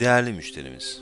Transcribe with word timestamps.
Değerli 0.00 0.32
müşterimiz, 0.32 1.00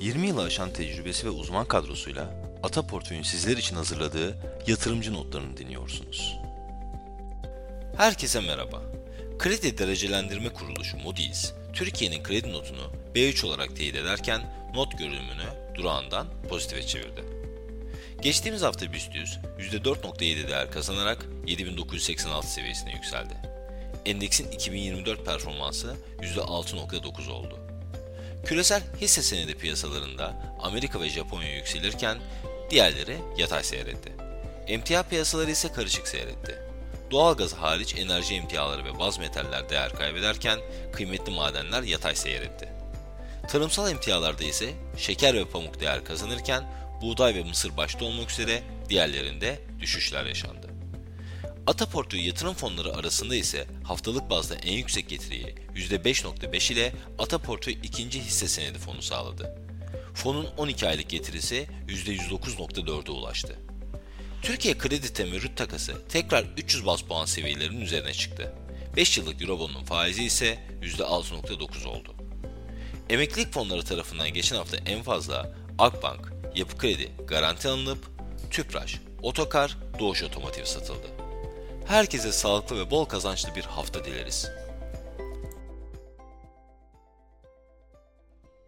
20 0.00 0.26
yılı 0.26 0.42
aşan 0.42 0.72
tecrübesi 0.72 1.26
ve 1.26 1.30
uzman 1.30 1.66
kadrosuyla 1.66 2.30
Ata 2.62 2.86
Portföy'ün 2.86 3.22
sizler 3.22 3.56
için 3.56 3.76
hazırladığı 3.76 4.38
yatırımcı 4.66 5.12
notlarını 5.12 5.56
dinliyorsunuz. 5.56 6.36
Herkese 7.96 8.40
merhaba. 8.40 8.82
Kredi 9.38 9.78
derecelendirme 9.78 10.48
kuruluşu 10.48 10.96
Moody's, 10.96 11.52
Türkiye'nin 11.72 12.22
kredi 12.22 12.52
notunu 12.52 12.92
B3 13.14 13.46
olarak 13.46 13.76
teyit 13.76 13.94
ederken 13.96 14.70
not 14.74 14.98
görünümünü 14.98 15.74
durağından 15.74 16.26
pozitife 16.48 16.82
çevirdi. 16.82 17.24
Geçtiğimiz 18.22 18.62
hafta 18.62 18.92
BIST 18.92 19.14
100 19.14 19.38
%4.7 19.72 20.48
değer 20.48 20.70
kazanarak 20.70 21.26
7986 21.46 22.52
seviyesine 22.52 22.92
yükseldi. 22.92 23.34
Endeksin 24.06 24.50
2024 24.50 25.26
performansı 25.26 25.96
%6.9 26.22 27.30
oldu. 27.30 27.73
Küresel 28.44 28.82
hisse 29.00 29.22
senedi 29.22 29.54
piyasalarında 29.54 30.34
Amerika 30.60 31.00
ve 31.00 31.08
Japonya 31.08 31.56
yükselirken 31.56 32.18
diğerleri 32.70 33.16
yatay 33.38 33.64
seyretti. 33.64 34.12
Emtia 34.66 35.02
piyasaları 35.02 35.50
ise 35.50 35.72
karışık 35.72 36.08
seyretti. 36.08 36.58
Doğalgaz 37.10 37.54
hariç 37.54 37.94
enerji 37.98 38.34
emtiaları 38.34 38.84
ve 38.84 38.98
baz 38.98 39.18
metaller 39.18 39.68
değer 39.68 39.92
kaybederken 39.92 40.58
kıymetli 40.92 41.32
madenler 41.32 41.82
yatay 41.82 42.14
seyretti. 42.14 42.68
Tarımsal 43.48 43.90
emtialarda 43.90 44.44
ise 44.44 44.70
şeker 44.96 45.34
ve 45.34 45.44
pamuk 45.44 45.80
değer 45.80 46.04
kazanırken 46.04 46.64
buğday 47.02 47.34
ve 47.34 47.42
mısır 47.42 47.76
başta 47.76 48.04
olmak 48.04 48.30
üzere 48.30 48.62
diğerlerinde 48.88 49.58
düşüşler 49.80 50.24
yaşandı. 50.24 50.63
Ataportföy 51.66 52.26
yatırım 52.26 52.54
fonları 52.54 52.94
arasında 52.94 53.34
ise 53.34 53.66
haftalık 53.84 54.30
bazda 54.30 54.54
en 54.54 54.72
yüksek 54.72 55.08
getiriyi 55.08 55.54
%5.5 55.74 56.72
ile 56.72 56.92
Ataportföy 57.18 57.76
ikinci 57.82 58.20
hisse 58.20 58.48
senedi 58.48 58.78
fonu 58.78 59.02
sağladı. 59.02 59.58
Fonun 60.14 60.46
12 60.56 60.88
aylık 60.88 61.08
getirisi 61.08 61.66
%109.4'e 61.88 63.10
ulaştı. 63.10 63.58
Türkiye 64.42 64.78
kredi 64.78 65.12
temerrüt 65.12 65.56
takası 65.56 66.08
tekrar 66.08 66.44
300 66.56 66.86
bas 66.86 67.02
puan 67.02 67.24
seviyelerinin 67.24 67.80
üzerine 67.80 68.12
çıktı. 68.12 68.54
5 68.96 69.18
yıllık 69.18 69.42
Eurobond'un 69.42 69.84
faizi 69.84 70.24
ise 70.24 70.58
%6.9 70.82 71.86
oldu. 71.86 72.14
Emeklilik 73.10 73.52
fonları 73.52 73.84
tarafından 73.84 74.34
geçen 74.34 74.56
hafta 74.56 74.76
en 74.76 75.02
fazla 75.02 75.54
Akbank, 75.78 76.32
Yapı 76.54 76.78
Kredi 76.78 77.12
garanti 77.26 77.68
alınıp 77.68 78.10
Tüpraş, 78.50 79.00
Otokar, 79.22 79.76
Doğuş 79.98 80.22
Otomotiv 80.22 80.64
satıldı. 80.64 81.23
Herkese 81.86 82.32
sağlıklı 82.32 82.78
ve 82.78 82.90
bol 82.90 83.04
kazançlı 83.04 83.54
bir 83.54 83.64
hafta 83.64 84.04
dileriz. 84.04 84.50